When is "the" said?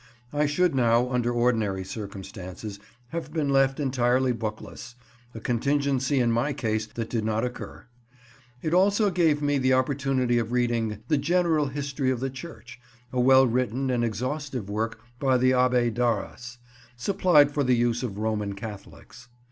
9.59-9.73, 11.07-11.19, 12.19-12.31, 15.37-15.51, 17.63-17.75